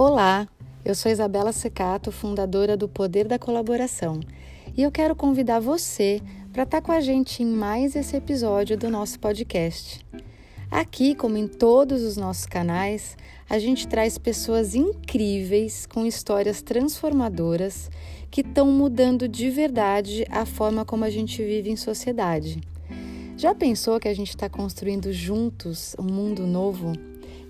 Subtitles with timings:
[0.00, 0.46] Olá,
[0.84, 4.20] eu sou Isabela Secato, fundadora do Poder da Colaboração,
[4.76, 6.22] e eu quero convidar você
[6.52, 10.06] para estar tá com a gente em mais esse episódio do nosso podcast.
[10.70, 13.16] Aqui, como em todos os nossos canais,
[13.50, 17.90] a gente traz pessoas incríveis com histórias transformadoras
[18.30, 22.60] que estão mudando de verdade a forma como a gente vive em sociedade.
[23.36, 26.92] Já pensou que a gente está construindo juntos um mundo novo?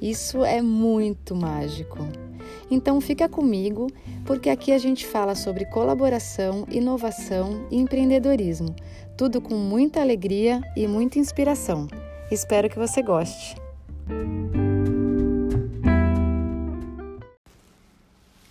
[0.00, 2.27] Isso é muito mágico.
[2.70, 3.86] Então fica comigo,
[4.26, 8.74] porque aqui a gente fala sobre colaboração, inovação e empreendedorismo,
[9.16, 11.88] tudo com muita alegria e muita inspiração.
[12.30, 13.56] Espero que você goste.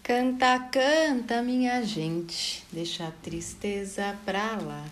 [0.01, 4.85] Canta, canta, minha gente, deixa a tristeza pra lá.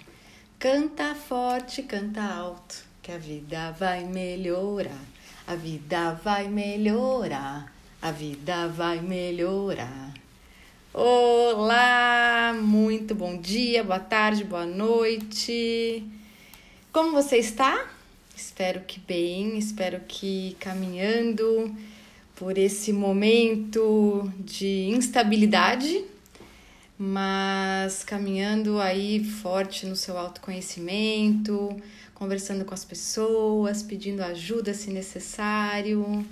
[0.60, 5.04] Canta forte, canta alto, que a vida vai melhorar.
[5.48, 10.14] A vida vai melhorar a vida vai melhorar.
[10.94, 16.04] Olá, muito bom dia, boa tarde, boa noite.
[16.92, 17.90] Como você está?
[18.36, 21.76] Espero que bem, espero que caminhando
[22.36, 26.06] por esse momento de instabilidade,
[26.98, 31.76] mas caminhando aí forte no seu autoconhecimento,
[32.14, 36.26] conversando com as pessoas, pedindo ajuda se necessário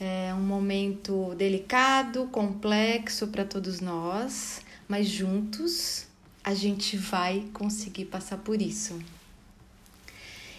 [0.00, 6.06] é um momento delicado, complexo para todos nós, mas juntos
[6.42, 8.98] a gente vai conseguir passar por isso.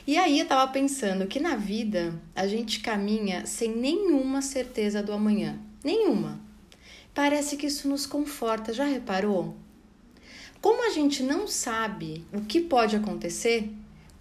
[0.05, 5.11] E aí eu tava pensando que na vida a gente caminha sem nenhuma certeza do
[5.11, 6.39] amanhã, nenhuma.
[7.11, 9.55] Parece que isso nos conforta, já reparou?
[10.61, 13.71] Como a gente não sabe o que pode acontecer,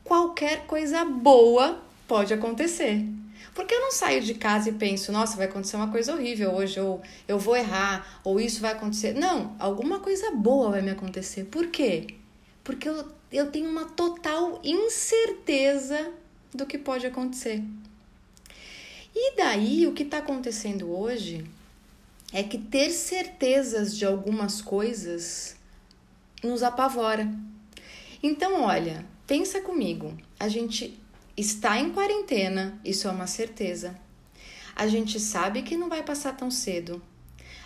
[0.02, 3.06] qualquer coisa boa pode acontecer.
[3.54, 6.78] Porque eu não saio de casa e penso, nossa, vai acontecer uma coisa horrível hoje,
[6.80, 9.14] ou eu vou errar, ou isso vai acontecer.
[9.14, 11.44] Não, alguma coisa boa vai me acontecer.
[11.44, 12.14] Por quê?
[12.62, 16.12] Porque eu, eu tenho uma total incerteza
[16.54, 17.62] do que pode acontecer.
[19.14, 21.44] E daí, o que está acontecendo hoje
[22.32, 25.56] é que ter certezas de algumas coisas
[26.42, 27.28] nos apavora.
[28.22, 30.16] Então, olha, pensa comigo.
[30.38, 30.99] A gente
[31.40, 33.98] está em quarentena, isso é uma certeza.
[34.76, 37.02] A gente sabe que não vai passar tão cedo.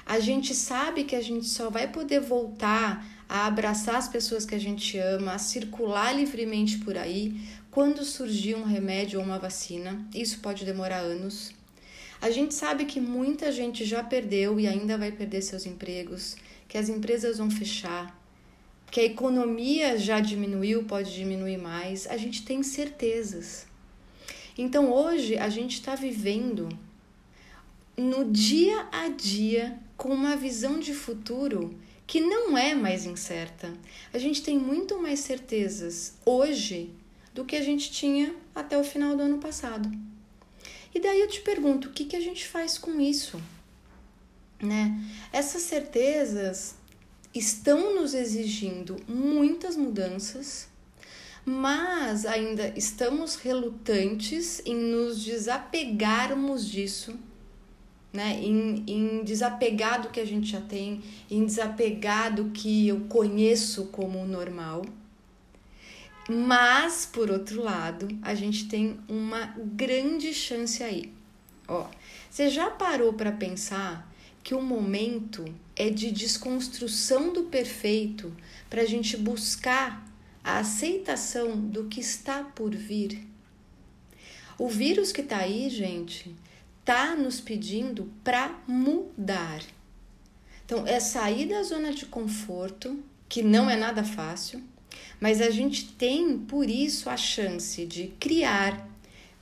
[0.07, 4.55] A gente sabe que a gente só vai poder voltar a abraçar as pessoas que
[4.55, 7.41] a gente ama, a circular livremente por aí
[7.71, 10.07] quando surgir um remédio ou uma vacina.
[10.15, 11.53] Isso pode demorar anos.
[12.21, 16.37] A gente sabe que muita gente já perdeu e ainda vai perder seus empregos,
[16.69, 18.17] que as empresas vão fechar,
[18.91, 23.67] que a economia já diminuiu, pode diminuir mais, a gente tem certezas.
[24.57, 26.69] Então hoje a gente está vivendo
[27.97, 33.73] no dia a dia com uma visão de futuro que não é mais incerta.
[34.13, 36.91] A gente tem muito mais certezas hoje
[37.33, 39.91] do que a gente tinha até o final do ano passado.
[40.95, 43.41] E daí eu te pergunto, o que, que a gente faz com isso?
[44.63, 44.97] Né?
[45.33, 46.77] Essas certezas
[47.35, 50.69] estão nos exigindo muitas mudanças,
[51.45, 57.19] mas ainda estamos relutantes em nos desapegarmos disso,
[58.13, 58.39] né?
[58.41, 63.87] Em, em desapegar do que a gente já tem, em desapegar do que eu conheço
[63.87, 64.83] como normal.
[66.29, 71.13] Mas, por outro lado, a gente tem uma grande chance aí.
[71.69, 71.87] Ó,
[72.31, 74.11] você já parou para pensar
[74.45, 75.43] que o momento
[75.75, 78.37] é de desconstrução do perfeito
[78.69, 80.07] para a gente buscar
[80.45, 83.27] a aceitação do que está por vir.
[84.59, 86.37] O vírus que está aí, gente,
[86.85, 89.63] tá nos pedindo para mudar.
[90.67, 94.63] Então, é sair da zona de conforto, que não é nada fácil,
[95.19, 98.89] mas a gente tem por isso a chance de criar,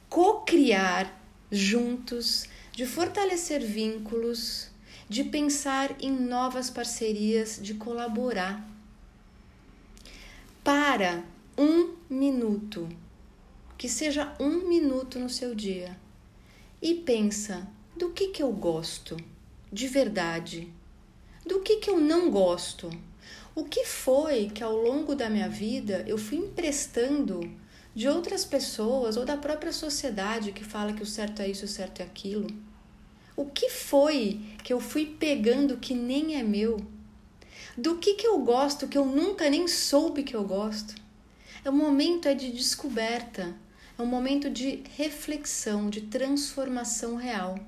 [0.09, 1.21] co-criar
[1.51, 4.72] juntos, de fortalecer vínculos,
[5.13, 8.67] de pensar em novas parcerias, de colaborar.
[10.65, 11.23] Para
[11.59, 12.89] um minuto,
[13.77, 15.95] que seja um minuto no seu dia,
[16.81, 19.19] e pensa do que, que eu gosto
[19.71, 20.73] de verdade,
[21.45, 22.89] do que, que eu não gosto,
[23.55, 27.55] o que foi que ao longo da minha vida eu fui emprestando
[27.95, 31.69] de outras pessoas ou da própria sociedade que fala que o certo é isso, o
[31.69, 32.47] certo é aquilo.
[33.37, 36.85] O que foi que eu fui pegando que nem é meu?
[37.77, 40.95] Do que, que eu gosto que eu nunca nem soube que eu gosto?
[41.65, 43.55] É um momento é de descoberta,
[43.99, 47.59] é um momento de reflexão, de transformação real.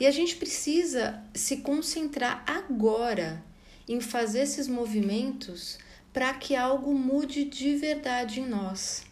[0.00, 3.42] E a gente precisa se concentrar agora
[3.88, 5.78] em fazer esses movimentos
[6.12, 9.04] para que algo mude de verdade em nós.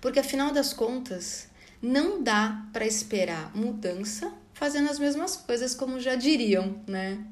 [0.00, 1.48] Porque afinal das contas,
[1.86, 7.24] não dá para esperar mudança fazendo as mesmas coisas como já diriam, né?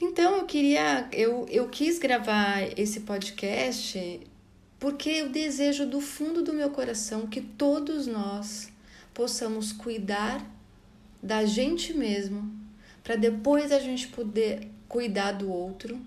[0.00, 4.20] Então eu queria, eu, eu quis gravar esse podcast
[4.78, 8.68] porque eu desejo do fundo do meu coração que todos nós
[9.14, 10.44] possamos cuidar
[11.22, 12.52] da gente mesmo,
[13.02, 15.98] para depois a gente poder cuidar do outro,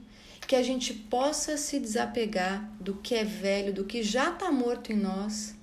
[0.48, 4.92] que a gente possa se desapegar do que é velho, do que já está morto
[4.92, 5.56] em nós,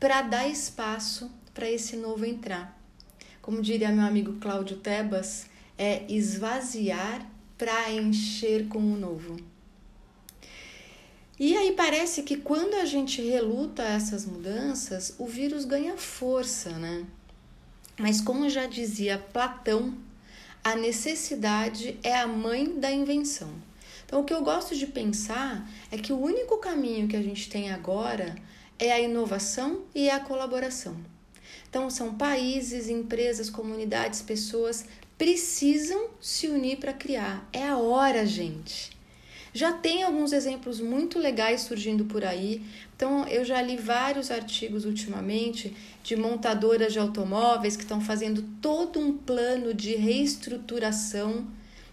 [0.00, 2.80] para dar espaço para esse novo entrar.
[3.42, 9.36] Como diria meu amigo Cláudio Tebas, é esvaziar para encher com o novo.
[11.38, 17.04] E aí parece que quando a gente reluta essas mudanças, o vírus ganha força, né?
[17.98, 19.94] Mas como já dizia Platão,
[20.64, 23.50] a necessidade é a mãe da invenção.
[24.06, 27.48] Então o que eu gosto de pensar é que o único caminho que a gente
[27.48, 28.34] tem agora
[28.80, 30.96] é a inovação e a colaboração.
[31.68, 34.86] Então são países, empresas, comunidades, pessoas
[35.16, 37.46] precisam se unir para criar.
[37.52, 38.98] É a hora, gente.
[39.52, 42.64] Já tem alguns exemplos muito legais surgindo por aí.
[42.96, 48.98] Então, eu já li vários artigos ultimamente de montadoras de automóveis que estão fazendo todo
[49.00, 51.48] um plano de reestruturação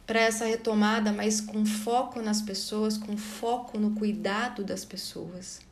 [0.05, 5.66] para essa retomada, mas com foco nas pessoas, com foco no cuidado das pessoas.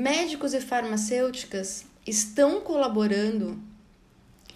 [0.00, 3.60] Médicos e farmacêuticas estão colaborando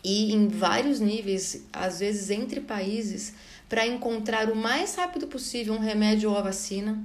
[0.02, 3.34] e em vários níveis, às vezes entre países,
[3.68, 6.98] para encontrar o mais rápido possível um remédio ou a vacina.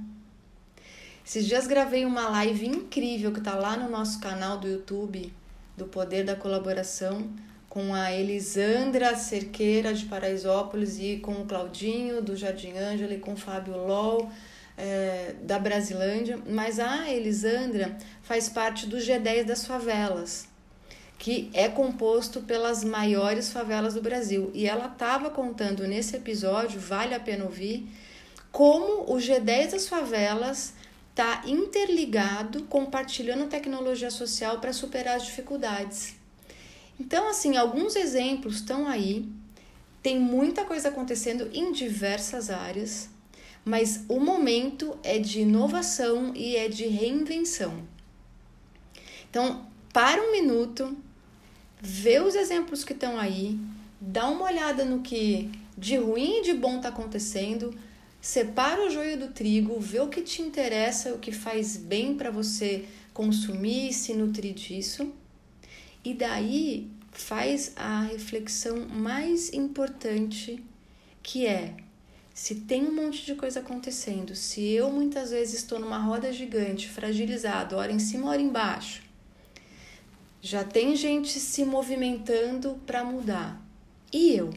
[1.22, 5.30] Esses dias gravei uma live incrível que está lá no nosso canal do YouTube,
[5.76, 7.28] do Poder da Colaboração,
[7.68, 13.34] com a Elisandra Cerqueira de Paraisópolis e com o Claudinho do Jardim Ângela e com
[13.34, 14.30] o Fábio Lol
[14.80, 16.38] é, da Brasilândia.
[16.48, 20.48] Mas a Elisandra faz parte do G10 das favelas
[21.20, 24.50] que é composto pelas maiores favelas do Brasil.
[24.54, 27.86] E ela estava contando nesse episódio, vale a pena ouvir,
[28.50, 30.72] como o G10 das favelas
[31.10, 36.14] está interligado, compartilhando tecnologia social para superar as dificuldades.
[36.98, 39.28] Então, assim, alguns exemplos estão aí,
[40.02, 43.10] tem muita coisa acontecendo em diversas áreas,
[43.70, 47.84] mas o momento é de inovação e é de reinvenção.
[49.30, 50.96] Então, para um minuto,
[51.80, 53.56] vê os exemplos que estão aí,
[54.00, 57.72] dá uma olhada no que de ruim e de bom está acontecendo,
[58.20, 62.32] separa o joio do trigo, vê o que te interessa, o que faz bem para
[62.32, 65.12] você consumir e se nutrir disso.
[66.04, 70.60] E daí faz a reflexão mais importante,
[71.22, 71.76] que é
[72.40, 76.88] se tem um monte de coisa acontecendo, se eu muitas vezes estou numa roda gigante,
[76.88, 79.02] fragilizado, hora em cima, hora embaixo,
[80.40, 83.62] já tem gente se movimentando para mudar.
[84.10, 84.54] E eu?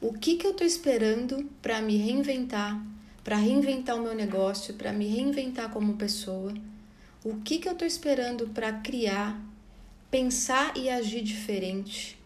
[0.00, 2.84] O que, que eu estou esperando para me reinventar,
[3.22, 6.52] para reinventar o meu negócio, para me reinventar como pessoa?
[7.22, 9.40] O que, que eu estou esperando para criar,
[10.10, 12.18] pensar e agir diferente,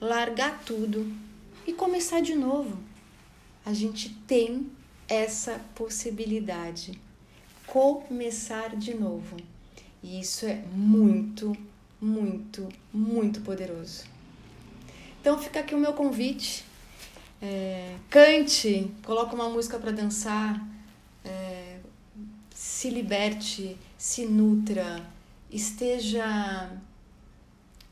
[0.00, 1.12] largar tudo
[1.66, 2.93] e começar de novo?
[3.64, 4.70] A gente tem
[5.08, 7.00] essa possibilidade.
[7.66, 9.36] Começar de novo.
[10.02, 11.56] E isso é muito,
[12.00, 14.04] muito, muito poderoso.
[15.20, 16.64] Então fica aqui o meu convite.
[17.40, 20.66] É, cante, coloque uma música para dançar,
[21.24, 21.78] é,
[22.54, 25.04] se liberte, se nutra,
[25.50, 26.70] esteja,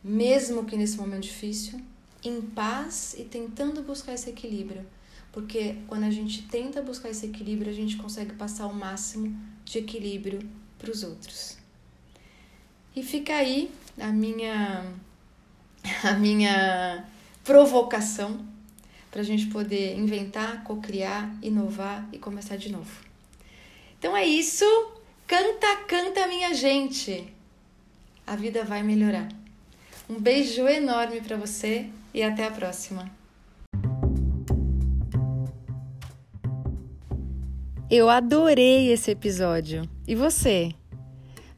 [0.02, 1.80] mesmo que nesse momento difícil,
[2.24, 4.86] em paz e tentando buscar esse equilíbrio.
[5.32, 9.34] Porque quando a gente tenta buscar esse equilíbrio, a gente consegue passar o máximo
[9.64, 10.46] de equilíbrio
[10.78, 11.56] para os outros.
[12.94, 14.84] E fica aí a minha
[16.04, 17.04] a minha
[17.42, 18.46] provocação
[19.10, 22.90] para a gente poder inventar, cocriar, inovar e começar de novo.
[23.98, 24.64] Então é isso.
[25.26, 27.32] Canta, canta, minha gente.
[28.26, 29.28] A vida vai melhorar.
[30.08, 33.21] Um beijo enorme para você e até a próxima.
[37.94, 39.86] Eu adorei esse episódio.
[40.08, 40.72] E você?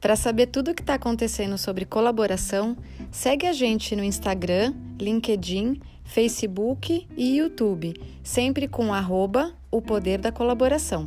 [0.01, 2.77] Para saber tudo o que está acontecendo sobre colaboração,
[3.13, 10.33] segue a gente no Instagram, LinkedIn, Facebook e YouTube, sempre com arroba o poder da
[10.33, 11.05] colaboração.